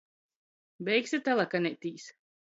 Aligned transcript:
Beigsi 0.87 1.19
talakanētīs? 1.27 2.07